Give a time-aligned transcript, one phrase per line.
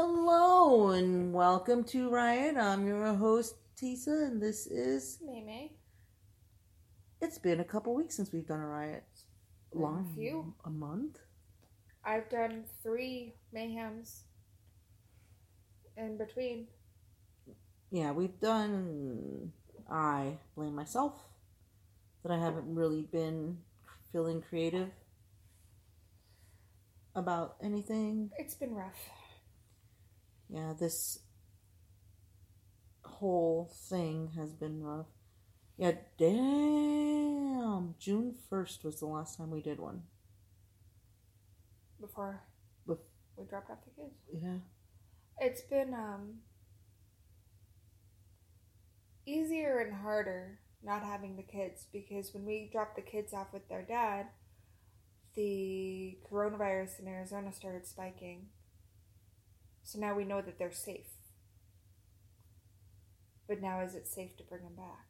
[0.00, 2.56] Hello and welcome to Riot.
[2.56, 5.70] I'm your host Tisa, and this is Meme.
[7.20, 9.02] It's been a couple weeks since we've done a Riot.
[9.74, 10.54] Long, a few.
[10.64, 11.18] a month.
[12.04, 14.20] I've done three mayhems
[15.96, 16.68] in between.
[17.90, 19.50] Yeah, we've done.
[19.90, 21.14] I blame myself
[22.22, 23.58] that I haven't really been
[24.12, 24.90] feeling creative
[27.16, 28.30] about anything.
[28.38, 29.10] It's been rough.
[30.48, 31.20] Yeah, this
[33.04, 35.06] whole thing has been rough.
[35.76, 37.94] Yeah, damn.
[37.98, 40.02] June 1st was the last time we did one.
[42.00, 42.42] Before
[42.88, 42.98] Bef-
[43.36, 44.14] we dropped off the kids.
[44.32, 44.58] Yeah.
[45.40, 46.38] It's been um
[49.26, 53.68] easier and harder not having the kids because when we dropped the kids off with
[53.68, 54.26] their dad,
[55.34, 58.46] the coronavirus in Arizona started spiking.
[59.88, 61.08] So now we know that they're safe.
[63.48, 65.06] But now is it safe to bring them back?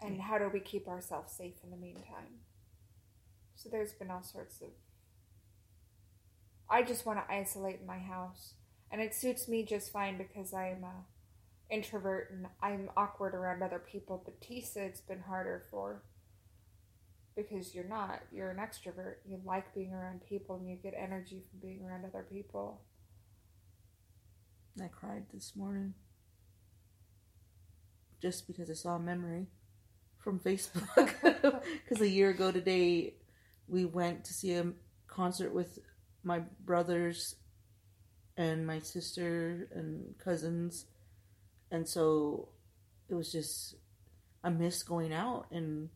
[0.00, 2.40] And how do we keep ourselves safe in the meantime?
[3.54, 4.68] So there's been all sorts of
[6.70, 8.54] I just want to isolate my house.
[8.90, 11.04] And it suits me just fine because I'm a
[11.68, 14.22] introvert and I'm awkward around other people.
[14.24, 16.02] But Tisa, it's been harder for
[17.36, 18.20] because you're not.
[18.32, 19.16] You're an extrovert.
[19.26, 22.80] You like being around people and you get energy from being around other people.
[24.82, 25.94] I cried this morning.
[28.20, 29.46] Just because I saw a memory
[30.18, 31.10] from Facebook.
[31.84, 33.14] Because a year ago today,
[33.68, 34.72] we went to see a
[35.06, 35.78] concert with
[36.22, 37.36] my brothers
[38.36, 40.86] and my sister and cousins.
[41.70, 42.48] And so
[43.08, 43.76] it was just,
[44.42, 45.90] I miss going out and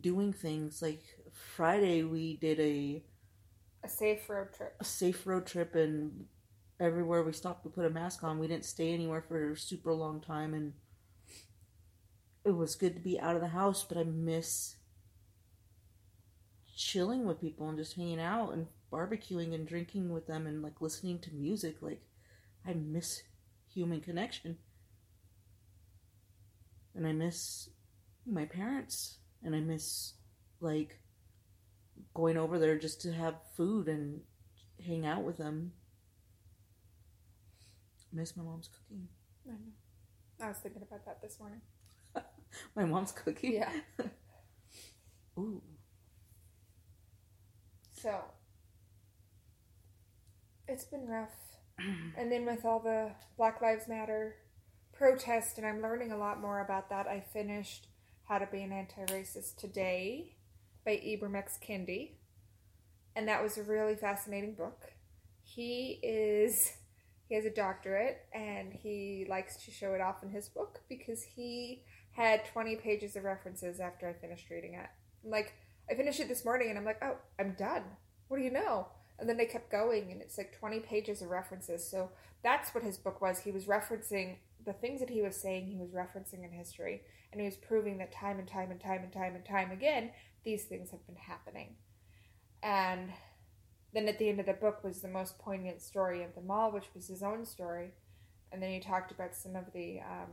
[0.00, 0.82] doing things.
[0.82, 3.02] Like Friday, we did a
[3.82, 4.76] A safe road trip.
[4.80, 6.26] a safe road trip and
[6.80, 9.92] everywhere we stopped we put a mask on we didn't stay anywhere for a super
[9.92, 10.72] long time and
[12.44, 14.76] it was good to be out of the house but i miss
[16.76, 20.80] chilling with people and just hanging out and barbecuing and drinking with them and like
[20.80, 22.00] listening to music like
[22.66, 23.22] i miss
[23.72, 24.58] human connection
[26.94, 27.70] and i miss
[28.26, 30.14] my parents and i miss
[30.60, 30.98] like
[32.14, 34.20] going over there just to have food and
[34.84, 35.72] hang out with them
[38.12, 39.08] miss my mom's cooking
[39.46, 40.46] I know.
[40.46, 41.60] I was thinking about that this morning.
[42.76, 43.72] my mom's cooking Yeah.
[45.38, 45.62] ooh
[47.92, 48.20] So
[50.68, 51.34] it's been rough.
[52.16, 54.36] and then with all the Black Lives Matter
[54.92, 57.06] protest, and I'm learning a lot more about that.
[57.06, 57.88] I finished
[58.28, 60.36] How to Be an Anti-Racist Today
[60.84, 61.58] by Ibram X.
[61.66, 62.10] Kendi.
[63.16, 64.92] And that was a really fascinating book.
[65.42, 66.74] He is
[67.26, 71.22] he has a doctorate and he likes to show it off in his book because
[71.22, 74.90] he had 20 pages of references after I finished reading it.
[75.24, 75.54] Like
[75.90, 77.84] I finished it this morning and I'm like, "Oh, I'm done."
[78.28, 78.88] what do you know?
[79.18, 81.88] And then they kept going, and it's like 20 pages of references.
[81.90, 82.10] So
[82.44, 83.40] that's what his book was.
[83.40, 84.36] He was referencing
[84.68, 87.00] the things that he was saying, he was referencing in history,
[87.32, 90.10] and he was proving that time and time and time and time and time again,
[90.44, 91.76] these things have been happening.
[92.62, 93.10] And
[93.94, 96.70] then at the end of the book was the most poignant story of them all,
[96.70, 97.92] which was his own story.
[98.52, 100.32] And then he talked about some of the um,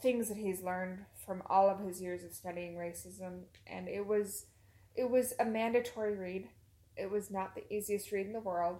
[0.00, 4.46] things that he's learned from all of his years of studying racism, and it was
[4.94, 6.48] it was a mandatory read.
[6.96, 8.78] It was not the easiest read in the world,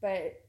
[0.00, 0.43] but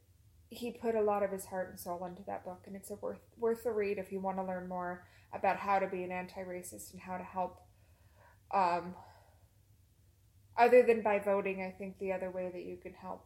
[0.57, 2.95] he put a lot of his heart and soul into that book, and it's a
[2.95, 6.11] worth worth a read if you want to learn more about how to be an
[6.11, 7.59] anti-racist and how to help
[8.51, 8.95] um,
[10.57, 13.25] other than by voting, I think the other way that you can help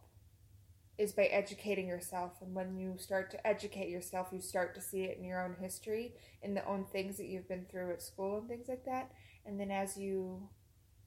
[0.98, 2.34] is by educating yourself.
[2.42, 5.56] And when you start to educate yourself, you start to see it in your own
[5.60, 9.12] history, in the own things that you've been through at school and things like that.
[9.46, 10.50] And then as you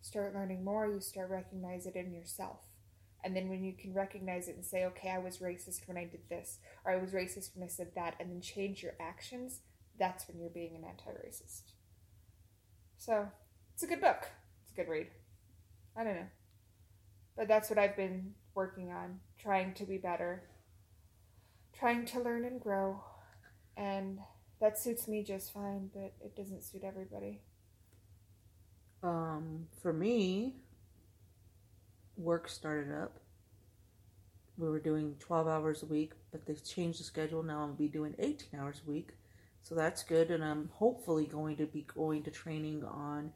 [0.01, 2.61] start learning more, you start recognize it in yourself.
[3.25, 6.05] And then when you can recognize it and say, okay, I was racist when I
[6.05, 9.61] did this, or I was racist when I said that, and then change your actions,
[9.99, 11.73] that's when you're being an anti racist.
[12.99, 13.29] So,
[13.75, 14.29] it's a good book.
[14.63, 15.09] It's a good read.
[15.97, 16.29] I don't know.
[17.37, 20.45] But that's what I've been working on, trying to be better,
[21.79, 23.03] trying to learn and grow.
[23.77, 24.19] And
[24.61, 27.41] that suits me just fine, but it doesn't suit everybody.
[29.03, 30.62] Um, for me,
[32.23, 33.19] work started up.
[34.57, 37.43] We were doing 12 hours a week, but they've changed the schedule.
[37.43, 39.11] Now I'll be doing 18 hours a week.
[39.63, 40.31] So that's good.
[40.31, 43.33] And I'm hopefully going to be going to training on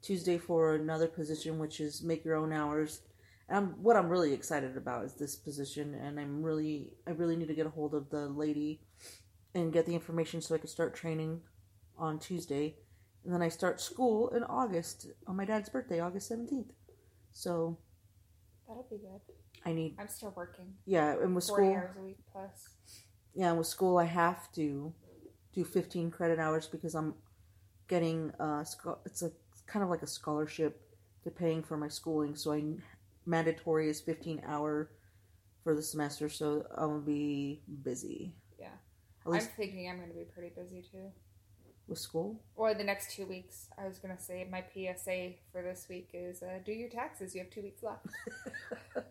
[0.00, 3.02] Tuesday for another position, which is make your own hours.
[3.48, 5.94] And what I'm really excited about is this position.
[5.94, 8.80] And I'm really, I really need to get a hold of the lady
[9.54, 11.40] and get the information so I can start training
[11.98, 12.76] on Tuesday.
[13.24, 16.70] And then I start school in August on my dad's birthday, August 17th.
[17.32, 17.78] So
[18.68, 19.20] That'll be good.
[19.64, 19.96] I need.
[19.98, 20.74] I'm still working.
[20.86, 21.76] Yeah, and with 40 school.
[21.76, 22.68] hours a week plus.
[23.34, 24.92] Yeah, and with school, I have to
[25.54, 27.14] do 15 credit hours because I'm
[27.88, 29.30] getting uh scho- it's a
[29.66, 30.80] kind of like a scholarship.
[31.22, 32.62] They're paying for my schooling, so I
[33.26, 34.90] mandatory is 15 hour
[35.62, 36.28] for the semester.
[36.28, 38.68] So I'm gonna be busy Yeah.
[39.24, 41.12] At least- I'm thinking I'm going to be pretty busy too.
[41.88, 42.40] With school.
[42.56, 43.68] Or the next two weeks.
[43.78, 47.34] I was going to say my PSA for this week is uh, do your taxes.
[47.34, 48.06] You have two weeks left.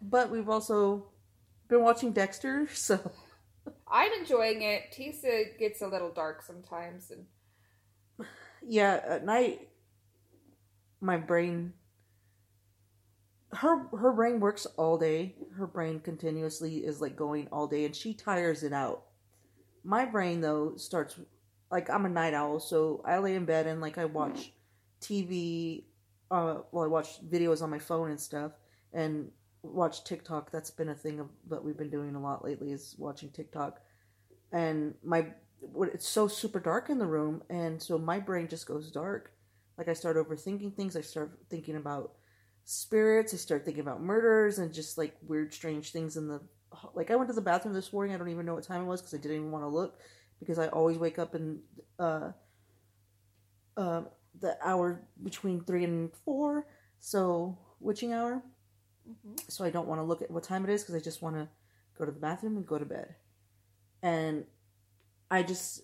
[0.00, 1.06] But we've also
[1.68, 2.98] been watching Dexter, so
[3.90, 4.92] I'm enjoying it.
[4.96, 8.26] Tisa gets a little dark sometimes, and
[8.66, 9.68] yeah, at night
[11.02, 11.72] my brain
[13.52, 15.34] her her brain works all day.
[15.56, 19.04] Her brain continuously is like going all day and she tires it out.
[19.84, 21.18] My brain though starts
[21.70, 24.52] like I'm a night owl, so I lay in bed and like I watch
[25.00, 25.84] TV
[26.30, 28.52] uh well I watch videos on my phone and stuff
[28.92, 29.30] and
[29.62, 30.50] watch TikTok.
[30.50, 33.80] That's been a thing of, that we've been doing a lot lately is watching TikTok.
[34.52, 35.26] And my
[35.92, 39.32] it's so super dark in the room and so my brain just goes dark.
[39.76, 42.12] Like I start overthinking things, I start thinking about
[42.64, 46.40] spirits, I start thinking about murders and just like weird strange things in the
[46.94, 48.86] like I went to the bathroom this morning, I don't even know what time it
[48.86, 49.98] was because I didn't even want to look
[50.38, 51.60] because I always wake up in
[51.98, 52.32] uh
[53.76, 54.02] uh
[54.38, 56.66] the hour between 3 and 4,
[56.98, 58.42] so witching hour.
[59.48, 61.36] So I don't want to look at what time it is because I just want
[61.36, 61.48] to
[61.98, 63.16] go to the bathroom and go to bed.
[64.02, 64.44] And
[65.30, 65.82] I just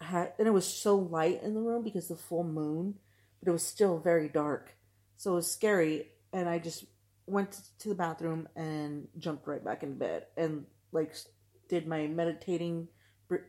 [0.00, 2.94] had, and it was so light in the room because the full moon,
[3.40, 4.74] but it was still very dark.
[5.16, 6.06] So it was scary.
[6.32, 6.84] And I just
[7.32, 11.14] went to the bathroom and jumped right back in bed and like
[11.68, 12.88] did my meditating,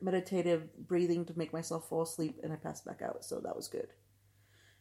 [0.02, 2.40] meditative breathing to make myself fall asleep.
[2.42, 3.26] And I passed back out.
[3.26, 3.88] So that was good.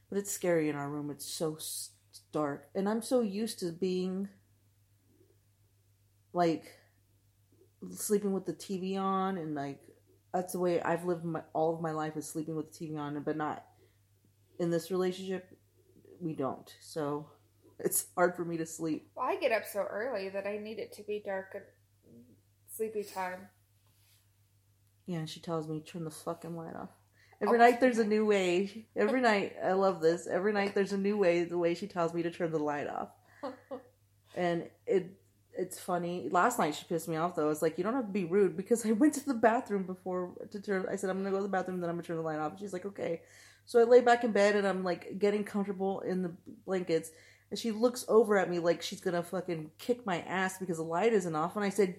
[0.08, 1.10] But it's scary in our room.
[1.10, 1.58] It's so
[2.32, 2.68] dark.
[2.74, 4.28] And I'm so used to being
[6.32, 6.64] like
[7.90, 9.80] sleeping with the TV on and like
[10.32, 12.96] that's the way I've lived my, all of my life is sleeping with the TV
[12.96, 13.64] on but not
[14.58, 15.58] in this relationship
[16.20, 16.72] we don't.
[16.80, 17.26] So
[17.84, 19.10] it's hard for me to sleep.
[19.14, 21.66] well, I get up so early that I need it to be dark at
[22.74, 23.48] sleepy time.
[25.06, 26.90] Yeah, and she tells me turn the fucking light off.
[26.90, 27.46] Oh.
[27.46, 28.86] Every night there's a new way.
[28.96, 30.26] Every night I love this.
[30.26, 32.88] Every night there's a new way the way she tells me to turn the light
[32.88, 33.08] off.
[34.36, 35.18] and it
[35.54, 36.28] it's funny.
[36.30, 37.44] Last night she pissed me off though.
[37.44, 39.84] I was like, you don't have to be rude because I went to the bathroom
[39.84, 40.86] before to turn.
[40.90, 42.58] I said I'm gonna go to the bathroom, then I'm gonna turn the light off.
[42.58, 43.22] She's like, okay.
[43.64, 46.32] So I lay back in bed and I'm like getting comfortable in the
[46.64, 47.10] blankets,
[47.52, 50.82] and she looks over at me like she's gonna fucking kick my ass because the
[50.82, 51.54] light isn't off.
[51.54, 51.96] And I said,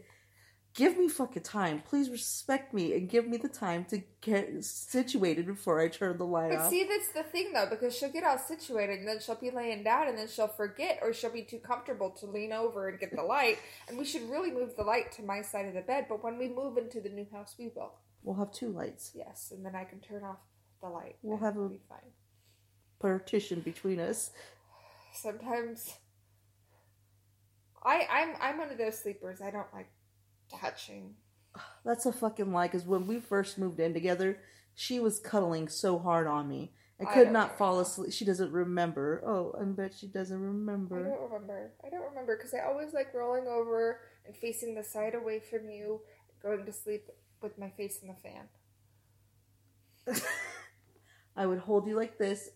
[0.73, 1.83] give me fucking time.
[1.87, 6.25] Please respect me and give me the time to get situated before I turn the
[6.25, 6.69] light But off.
[6.71, 9.83] see, that's the thing though, because she'll get all situated and then she'll be laying
[9.83, 13.15] down and then she'll forget or she'll be too comfortable to lean over and get
[13.15, 13.59] the light.
[13.87, 16.07] And we should really move the light to my side of the bed.
[16.09, 17.93] But when we move into the new house, we will.
[18.23, 19.11] We'll have two lights.
[19.13, 20.39] Yes, and then I can turn off
[20.81, 21.17] the light.
[21.21, 22.09] We'll have a it'll be fine.
[22.99, 24.31] partition between us.
[25.13, 25.93] Sometimes
[27.83, 29.41] I I'm I'm one of those sleepers.
[29.41, 29.89] I don't like
[30.59, 31.15] touching.
[31.85, 32.67] That's a fucking lie.
[32.67, 34.39] Because when we first moved in together,
[34.73, 36.73] she was cuddling so hard on me.
[36.99, 38.13] I I could don't not fall asleep.
[38.13, 39.21] She doesn't remember.
[39.25, 40.99] Oh, I bet she doesn't remember.
[40.99, 41.71] I don't remember.
[41.85, 45.69] I don't remember because I always like rolling over and facing the side away from
[45.69, 46.01] you,
[46.41, 47.09] going to sleep
[47.41, 48.47] with my face in the fan.
[51.35, 52.49] I would hold you like this.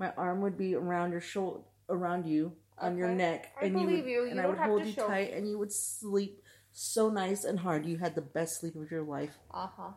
[0.00, 3.86] My arm would be around your shoulder, around you, on your neck, I and you
[3.86, 4.24] would, you.
[4.24, 6.42] You and I would hold you show tight, and you would sleep
[6.72, 7.84] so nice and hard.
[7.84, 9.36] You had the best sleep of your life.
[9.52, 9.90] Uh huh.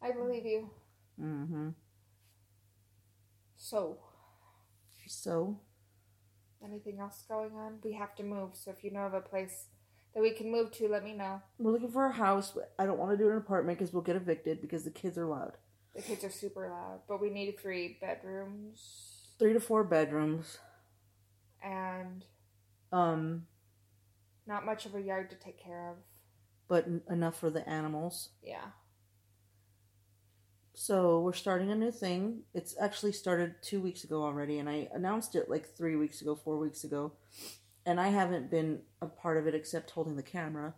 [0.00, 0.70] I believe you.
[1.20, 1.70] Mm-hmm.
[3.56, 3.98] So,
[5.08, 5.58] So
[6.64, 7.78] anything else going on?
[7.82, 8.50] We have to move.
[8.52, 9.66] So if you know of a place
[10.14, 11.42] that we can move to, let me know.
[11.58, 12.52] we're looking for a house.
[12.52, 15.18] but I don't want to do an apartment because we'll get evicted because the kids
[15.18, 15.56] are loud.
[15.94, 20.58] The kids are super loud, but we need three bedrooms Three to four bedrooms.
[21.62, 22.24] and
[22.92, 23.46] Um,
[24.46, 25.96] not much of a yard to take care of.
[26.68, 28.30] but enough for the animals.
[28.42, 28.70] Yeah.
[30.74, 32.42] So we're starting a new thing.
[32.52, 36.34] It's actually started two weeks ago already, and I announced it like three weeks ago,
[36.34, 37.12] four weeks ago,
[37.86, 40.74] and I haven't been a part of it except holding the camera.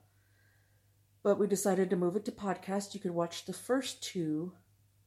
[1.22, 2.94] But we decided to move it to podcast.
[2.94, 4.52] You could watch the first two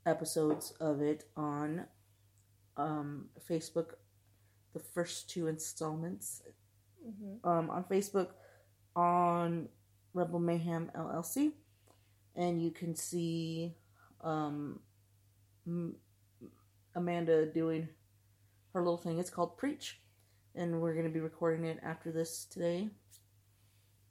[0.05, 1.85] episodes of it on
[2.77, 3.93] um, Facebook.
[4.73, 6.41] The first two installments
[7.07, 7.49] Mm-hmm.
[7.49, 8.27] um, on Facebook
[8.93, 9.69] on
[10.13, 11.53] Rebel Mayhem LLC,
[12.35, 13.73] and you can see
[14.21, 14.81] um,
[15.65, 15.95] M-
[16.95, 17.87] Amanda doing
[18.73, 19.17] her little thing.
[19.17, 20.01] It's called Preach,
[20.55, 22.89] and we're going to be recording it after this today.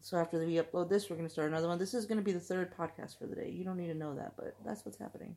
[0.01, 1.79] So after we upload this, we're going to start another one.
[1.79, 3.51] This is going to be the third podcast for the day.
[3.51, 5.37] You don't need to know that, but that's what's happening.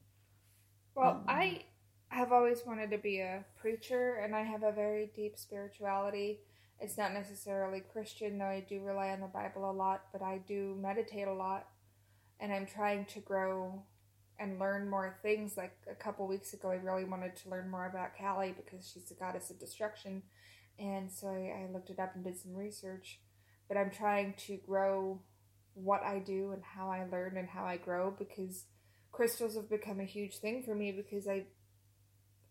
[0.96, 1.64] Well, um, I
[2.10, 6.40] have always wanted to be a preacher, and I have a very deep spirituality.
[6.80, 10.40] It's not necessarily Christian, though I do rely on the Bible a lot, but I
[10.48, 11.68] do meditate a lot,
[12.40, 13.84] and I'm trying to grow
[14.40, 15.56] and learn more things.
[15.56, 19.10] Like a couple weeks ago, I really wanted to learn more about Kali because she's
[19.10, 20.24] the goddess of destruction,
[20.80, 23.20] and so I, I looked it up and did some research.
[23.68, 25.22] But I'm trying to grow
[25.74, 28.66] what I do and how I learn and how I grow because
[29.12, 31.46] crystals have become a huge thing for me because I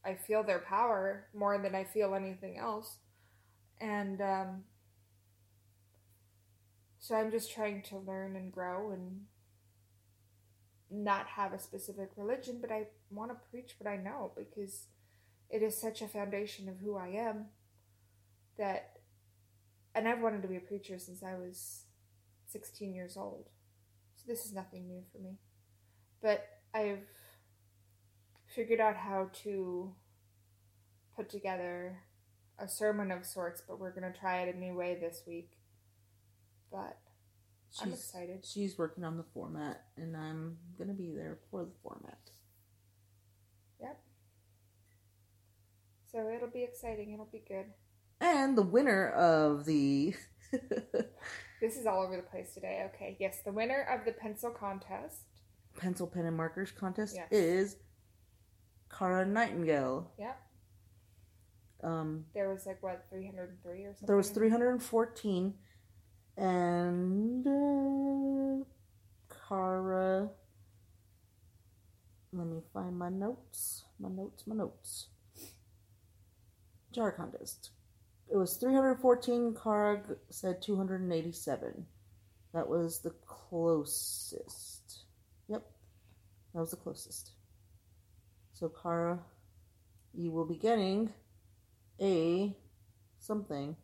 [0.04, 2.96] I feel their power more than I feel anything else.
[3.80, 4.64] And um,
[6.98, 9.22] so I'm just trying to learn and grow and
[10.90, 14.86] not have a specific religion, but I want to preach what I know because
[15.50, 17.46] it is such a foundation of who I am
[18.56, 19.00] that
[19.94, 21.84] and I've wanted to be a preacher since I was
[22.48, 23.48] 16 years old.
[24.16, 25.38] So this is nothing new for me.
[26.22, 27.06] But I've
[28.46, 29.92] figured out how to
[31.16, 31.98] put together
[32.58, 35.50] a sermon of sorts, but we're going to try it a new way this week.
[36.70, 36.98] But
[37.80, 38.44] I'm excited.
[38.44, 42.18] She's working on the format, and I'm going to be there for the format.
[43.80, 43.98] Yep.
[46.12, 47.12] So it'll be exciting.
[47.12, 47.66] It'll be good.
[48.20, 50.14] And the winner of the
[51.60, 52.90] This is all over the place today.
[52.94, 55.26] Okay, yes, the winner of the pencil contest.
[55.80, 57.28] Pencil pen and markers contest Yes.
[57.32, 57.76] is
[58.96, 60.10] Cara Nightingale.
[60.18, 60.40] Yep.
[61.82, 64.06] Um, There was like what 303 or something.
[64.06, 65.54] there was 314,
[66.36, 68.64] and uh,
[69.48, 70.30] Cara.
[72.32, 73.84] Let me find my notes.
[73.98, 74.46] My notes.
[74.46, 75.08] My notes.
[76.92, 77.70] Jar contest.
[78.30, 79.54] It was 314.
[79.60, 81.86] Cara said 287.
[82.52, 84.79] That was the closest.
[86.54, 87.32] That was the closest.
[88.52, 89.20] So, Cara,
[90.12, 91.12] you will be getting
[92.00, 92.56] a
[93.18, 93.76] something.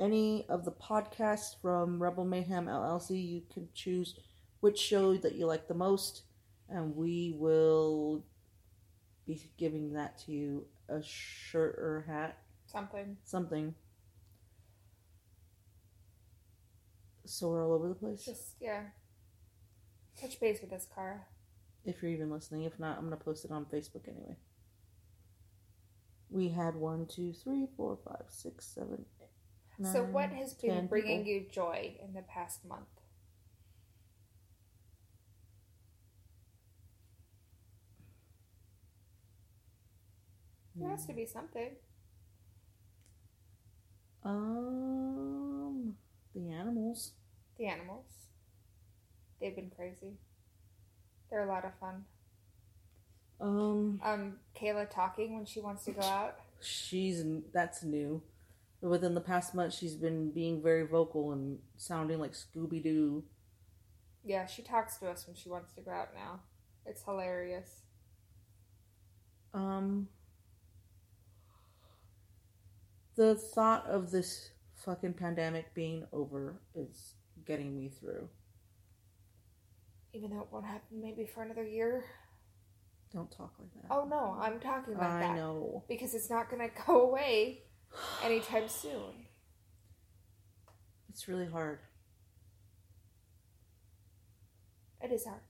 [0.00, 4.14] Any of the podcasts from Rebel Mayhem LLC, you can choose
[4.60, 6.22] which show that you like the most,
[6.68, 8.24] and we will
[9.26, 13.16] be giving that to you a shirt or a hat, something.
[13.24, 13.74] something.
[17.24, 18.24] So we're all over the place.
[18.24, 18.84] Just yeah.
[20.20, 21.20] Touch base with us, Cara.
[21.84, 22.64] If you're even listening.
[22.64, 24.36] If not, I'm going to post it on Facebook anyway.
[26.30, 31.24] We had one, two, three, four, five, six, seven, eight, so what has been bringing
[31.24, 31.32] people.
[31.32, 32.82] you joy in the past month?
[40.74, 41.70] There has to be something.
[44.24, 45.94] Um,
[46.34, 47.12] the animals.
[47.56, 48.27] The animals.
[49.40, 50.18] They've been crazy.
[51.30, 52.04] They're a lot of fun.
[53.40, 56.40] Um, Um, Kayla talking when she wants to go out.
[56.60, 58.22] she's that's new.
[58.80, 63.24] Within the past month, she's been being very vocal and sounding like Scooby Doo.
[64.24, 66.40] Yeah, she talks to us when she wants to go out now.
[66.86, 67.82] It's hilarious.
[69.54, 70.08] Um,
[73.16, 74.50] the thought of this
[74.84, 77.14] fucking pandemic being over is
[77.44, 78.28] getting me through.
[80.14, 82.04] Even though it won't happen maybe for another year.
[83.12, 83.90] Don't talk like that.
[83.90, 85.30] Oh no, I'm talking like I that.
[85.30, 85.84] I know.
[85.88, 87.62] Because it's not going to go away
[88.22, 89.26] anytime soon.
[91.08, 91.80] It's really hard.
[95.00, 95.40] It is hard.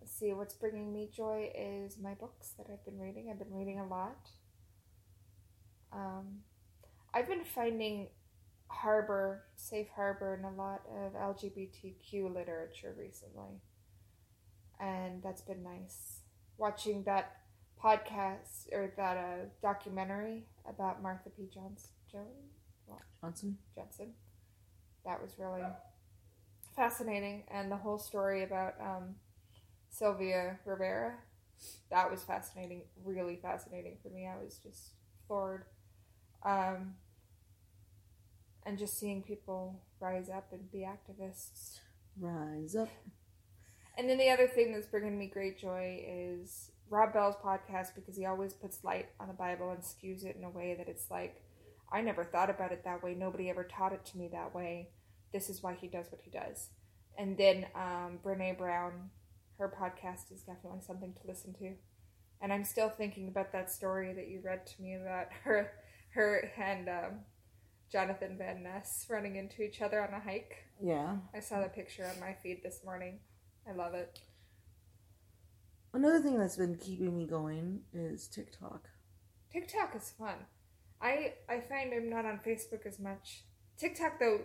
[0.00, 3.28] Let's see, what's bringing me joy is my books that I've been reading.
[3.30, 4.28] I've been reading a lot.
[5.92, 6.40] Um,
[7.14, 8.08] I've been finding
[8.72, 13.60] harbor, safe harbor, in a lot of LGBTQ literature recently.
[14.80, 16.20] And that's been nice.
[16.58, 17.36] Watching that
[17.82, 21.48] podcast or that uh, documentary about Marsha P.
[21.52, 22.52] Johnson, Jones?
[23.20, 23.58] Johnson?
[23.74, 24.12] Johnson.
[25.04, 25.62] That was really
[26.74, 27.44] fascinating.
[27.52, 29.16] And the whole story about um,
[29.88, 31.14] Sylvia Rivera,
[31.90, 34.26] that was fascinating, really fascinating for me.
[34.26, 34.94] I was just
[35.26, 35.64] floored.
[36.44, 36.94] Um,
[38.64, 41.80] and just seeing people rise up and be activists.
[42.18, 42.88] Rise up.
[43.96, 48.16] And then the other thing that's bringing me great joy is Rob Bell's podcast because
[48.16, 51.10] he always puts light on the Bible and skews it in a way that it's
[51.10, 51.42] like,
[51.92, 53.14] I never thought about it that way.
[53.14, 54.88] Nobody ever taught it to me that way.
[55.32, 56.70] This is why he does what he does.
[57.18, 59.10] And then um, Brene Brown,
[59.58, 61.72] her podcast is definitely something to listen to.
[62.40, 65.70] And I'm still thinking about that story that you read to me about her,
[66.14, 67.20] her and um,
[67.92, 70.64] Jonathan Van Ness running into each other on a hike.
[70.80, 71.16] Yeah.
[71.34, 73.18] I saw the picture on my feed this morning.
[73.68, 74.18] I love it.
[75.92, 78.88] Another thing that's been keeping me going is TikTok.
[79.52, 80.36] TikTok is fun.
[81.02, 83.44] I I find I'm not on Facebook as much.
[83.76, 84.40] TikTok though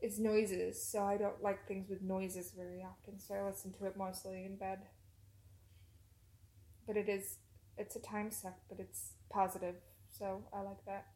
[0.00, 3.18] is noises, so I don't like things with noises very often.
[3.18, 4.78] So I listen to it mostly in bed.
[6.86, 7.38] But it is
[7.76, 9.74] it's a time suck, but it's positive,
[10.08, 11.06] so I like that.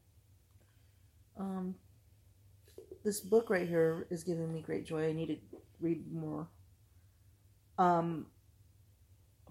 [1.38, 1.74] Um,
[3.04, 5.08] this book right here is giving me great joy.
[5.08, 6.48] I need to read more.
[7.78, 8.26] Um,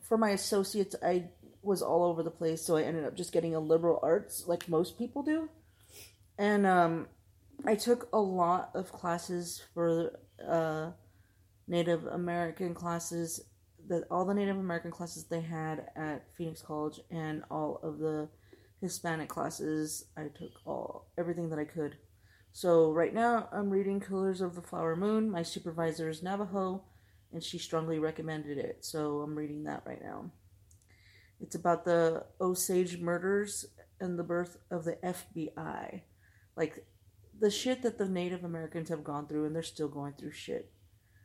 [0.02, 1.30] for my associates, I
[1.62, 4.70] was all over the place, so I ended up just getting a liberal arts like
[4.70, 5.50] most people do.
[6.38, 7.08] And um,
[7.66, 10.92] I took a lot of classes for uh,
[11.68, 13.42] Native American classes,
[13.88, 18.30] that all the Native American classes they had at Phoenix College, and all of the
[18.82, 20.06] Hispanic classes.
[20.16, 21.98] I took all everything that I could.
[22.52, 25.30] So right now I'm reading Killers of the Flower Moon.
[25.30, 26.84] My supervisor is Navajo,
[27.32, 28.84] and she strongly recommended it.
[28.86, 30.32] So I'm reading that right now.
[31.40, 33.66] It's about the Osage murders
[34.00, 36.02] and the birth of the FBI.
[36.56, 36.86] Like
[37.40, 40.72] the shit that the Native Americans have gone through, and they're still going through shit.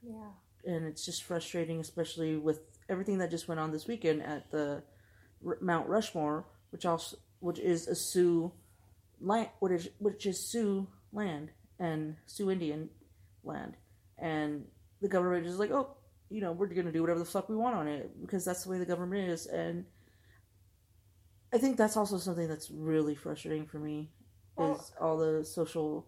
[0.02, 0.32] Yeah.
[0.64, 4.82] And it's just frustrating, especially with everything that just went on this weekend at the
[5.46, 8.52] R- Mount Rushmore, which also which is a Sioux
[9.20, 12.88] land, which is which is Sioux land and Sioux Indian
[13.44, 13.76] land,
[14.18, 14.64] and
[15.00, 15.96] the government is like, oh,
[16.30, 18.70] you know, we're gonna do whatever the fuck we want on it because that's the
[18.70, 19.84] way the government is, and
[21.52, 24.10] I think that's also something that's really frustrating for me
[24.56, 26.06] Well- is all the social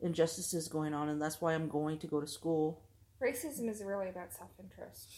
[0.00, 2.82] injustices going on, and that's why I'm going to go to school.
[3.22, 5.08] Racism is really about self interest.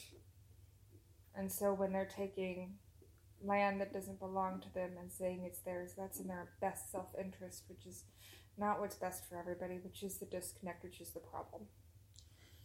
[1.34, 2.74] And so when they're taking
[3.46, 7.08] land that doesn't belong to them and saying it's theirs, that's in their best self
[7.22, 8.04] interest, which is
[8.56, 11.62] not what's best for everybody, which is the disconnect, which is the problem.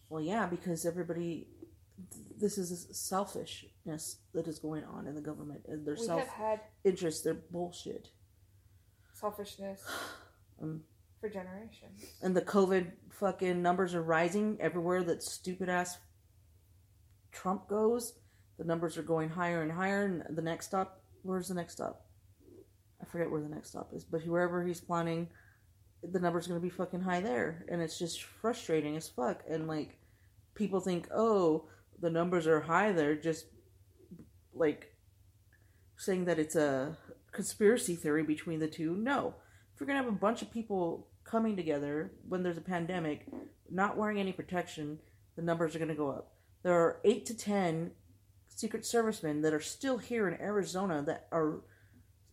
[0.09, 1.47] Well, yeah, because everybody,
[2.37, 6.23] this is selfishness that is going on in the government, and their We self
[6.83, 8.09] interest, their bullshit.
[9.13, 9.81] selfishness
[10.61, 10.81] Um,
[11.21, 12.03] for generations.
[12.21, 15.97] and the COVID fucking numbers are rising everywhere that stupid ass
[17.31, 18.13] Trump goes.
[18.59, 22.05] The numbers are going higher and higher, and the next stop, where's the next stop?
[23.01, 25.29] I forget where the next stop is, but wherever he's planning,
[26.03, 29.43] the number's gonna be fucking high there, and it's just frustrating as fuck.
[29.49, 29.97] And like,
[30.55, 31.69] people think, oh,
[32.01, 33.45] the numbers are high there, just
[34.53, 34.93] like
[35.95, 36.97] saying that it's a
[37.31, 38.93] conspiracy theory between the two.
[38.95, 39.35] No,
[39.73, 43.25] if you're gonna have a bunch of people coming together when there's a pandemic,
[43.71, 44.99] not wearing any protection,
[45.37, 46.33] the numbers are gonna go up.
[46.63, 47.91] There are eight to ten
[48.59, 51.61] Secret Servicemen that are still here in Arizona that are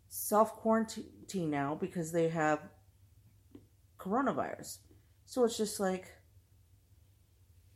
[0.08, 2.68] self quarantine now because they have
[3.96, 4.78] coronavirus.
[5.24, 6.10] So it's just like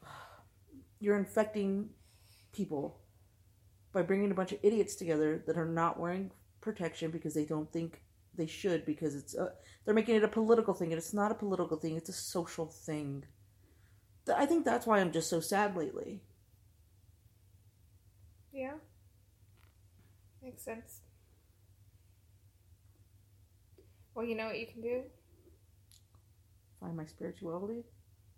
[0.99, 1.91] you're infecting
[2.53, 2.99] people
[3.93, 7.73] by bringing a bunch of idiots together that are not wearing protection because they don't
[7.73, 8.03] think
[8.35, 9.53] they should because it's a,
[9.85, 12.67] they're making it a political thing and it's not a political thing it's a social
[12.67, 13.25] thing
[14.37, 16.23] i think that's why i'm just so sad lately
[18.53, 18.75] Yeah.
[20.43, 21.01] Makes sense.
[24.15, 25.03] Well, you know what you can do?
[26.81, 27.85] find my spirituality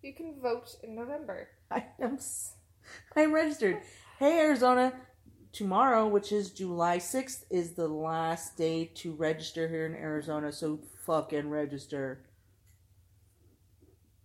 [0.03, 1.49] You can vote in November.
[1.71, 2.19] i am
[3.17, 3.79] i'm registered
[4.19, 4.93] hey arizona
[5.53, 10.51] tomorrow, which is July 6th, is the last day to register here in Arizona.
[10.51, 12.25] So fucking register.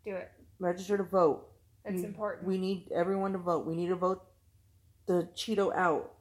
[0.05, 0.31] Do it.
[0.59, 1.47] Register to vote.
[1.85, 2.47] It's important.
[2.47, 3.65] We need everyone to vote.
[3.65, 4.23] We need to vote
[5.07, 6.13] the Cheeto out.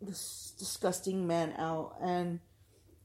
[0.00, 1.96] This disgusting man out.
[2.02, 2.40] And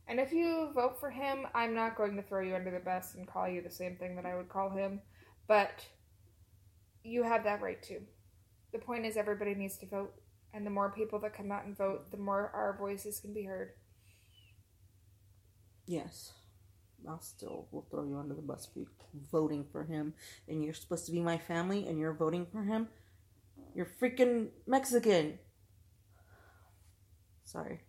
[0.08, 3.16] And if you vote for him, I'm not going to throw you under the bus
[3.16, 5.02] and call you the same thing that I would call him,
[5.48, 5.86] but
[7.04, 8.02] you have that right too.
[8.74, 10.14] The point is, everybody needs to vote,
[10.54, 13.44] and the more people that come out and vote, the more our voices can be
[13.44, 13.72] heard.
[15.88, 16.34] yes,
[17.08, 18.86] I'll still will throw you under the bus for
[19.32, 20.14] voting for him.
[20.48, 22.90] And you're supposed to be my family, and you're voting for him.
[23.80, 25.40] You're freaking Mexican.
[27.46, 27.80] Sorry.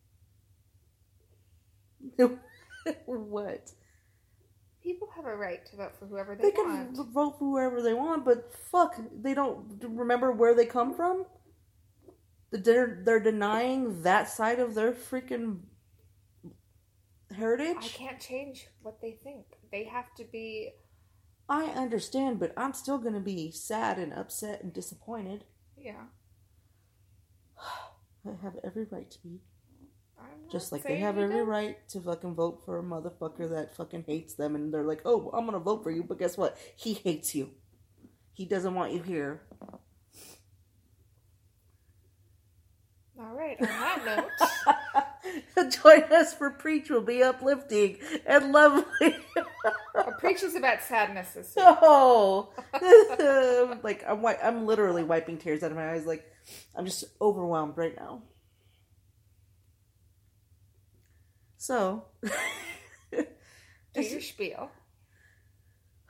[3.07, 3.73] what?
[4.85, 6.55] People have a right to vote for whoever they, want.
[6.55, 10.95] They can vote for whoever they want, but fuck, they don't remember where they come
[10.95, 11.27] from.
[12.53, 15.59] They're they're denying that side of their freaking
[17.37, 17.79] heritage.
[17.81, 19.45] I can't change what they think.
[19.73, 20.71] They have to be.
[21.49, 25.47] I understand, but I'm still gonna be sad and upset and disappointed.
[25.83, 26.05] Yeah.
[28.27, 29.41] I have every right to be.
[30.19, 31.47] I'm not Just like they have every don't.
[31.47, 35.31] right to fucking vote for a motherfucker that fucking hates them, and they're like, "Oh,
[35.33, 36.57] I'm gonna vote for you," but guess what?
[36.77, 37.51] He hates you.
[38.33, 39.43] He doesn't want you here.
[43.21, 43.59] All right.
[43.61, 44.27] On that
[45.57, 46.91] note, Join us for preach.
[46.91, 49.17] Will be uplifting and lovely.
[50.09, 51.65] a preach is about sadness this week.
[51.67, 52.51] oh,
[53.83, 56.07] like I'm, wi- I'm literally wiping tears out of my eyes.
[56.07, 56.25] Like
[56.77, 58.23] I'm just overwhelmed right now.
[61.59, 62.05] So,
[63.13, 64.71] Do your spiel.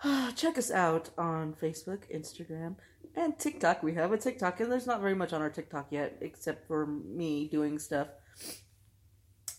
[0.36, 2.76] check us out on Facebook, Instagram,
[3.16, 3.82] and TikTok.
[3.82, 6.86] We have a TikTok, and there's not very much on our TikTok yet, except for
[6.86, 8.08] me doing stuff.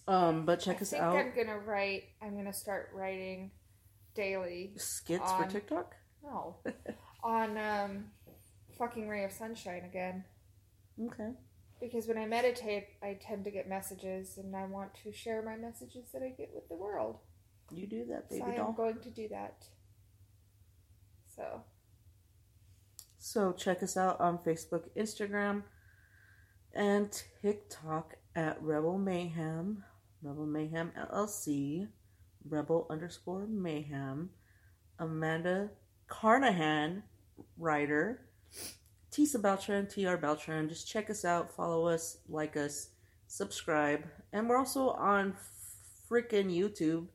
[0.08, 1.16] Um, but check I us think out.
[1.16, 2.04] I'm gonna write.
[2.22, 3.52] I'm gonna start writing
[4.16, 5.96] daily Skits for TikTok.
[6.24, 6.58] No,
[7.24, 8.06] on um,
[8.78, 10.24] fucking ray of sunshine again.
[11.08, 11.32] Okay.
[11.80, 15.56] Because when I meditate, I tend to get messages, and I want to share my
[15.56, 17.18] messages that I get with the world.
[17.72, 18.70] You do that, So baby I doll.
[18.70, 19.64] am going to do that.
[21.36, 21.64] So
[23.18, 25.64] So check us out on Facebook, Instagram,
[26.74, 29.84] and TikTok at Rebel Mayhem,
[30.22, 31.88] Rebel Mayhem LLC,
[32.48, 34.30] Rebel underscore Mayhem,
[35.00, 35.70] Amanda
[36.08, 37.04] Carnahan,
[37.58, 38.28] writer,
[39.12, 40.68] Tisa Beltran, TR Beltran.
[40.70, 42.90] Just check us out, follow us, like us,
[43.28, 45.36] subscribe, and we're also on
[46.10, 47.08] freaking YouTube.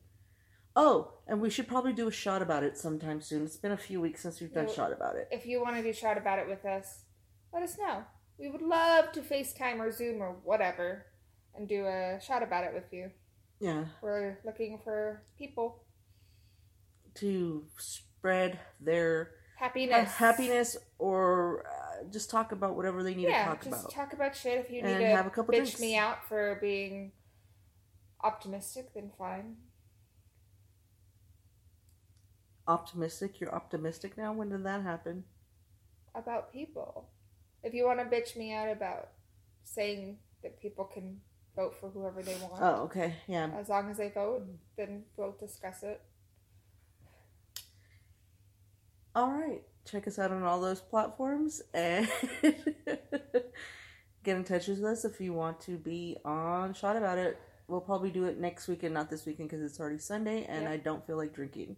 [0.75, 3.43] Oh, and we should probably do a shot about it sometime soon.
[3.45, 4.73] It's been a few weeks since we've done Yeah.
[4.73, 5.27] shot about it.
[5.31, 7.03] if you want to do shot about it with us,
[7.51, 8.03] let us know.
[8.37, 11.05] We would love to FaceTime or Zoom or whatever
[11.55, 13.11] and do a shot about it with you.
[13.59, 13.85] Yeah.
[14.01, 15.83] We're looking for people.
[17.15, 20.13] to spread their Happiness.
[20.13, 23.91] happiness or uh, just talk about whatever they need yeah, to talk just about.
[23.91, 24.59] talk about shit.
[24.59, 25.79] If you need to have a couple bitch drinks.
[25.79, 27.11] me out for being
[28.23, 29.55] optimistic, then fine.
[32.67, 34.33] Optimistic, you're optimistic now.
[34.33, 35.23] When did that happen?
[36.13, 37.09] About people.
[37.63, 39.09] If you want to bitch me out about
[39.63, 41.17] saying that people can
[41.57, 43.49] vote for whoever they want, Oh, okay, yeah.
[43.59, 44.43] as long as they vote,
[44.77, 45.99] then we'll discuss it.
[49.15, 52.07] All right, check us out on all those platforms and
[54.23, 57.39] get in touch with us if you want to be on Shot About It.
[57.67, 60.71] We'll probably do it next weekend, not this weekend because it's already Sunday and Yep.
[60.71, 61.75] I don't feel like drinking.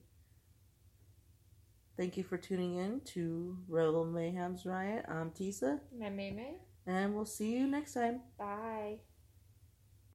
[1.97, 5.05] Thank you for tuning in to Rebel Mayhem's Riot.
[5.07, 6.53] I'm Tisa, Meh, meh, meh.
[6.85, 8.21] and we'll see you next time.
[8.37, 8.99] Bye.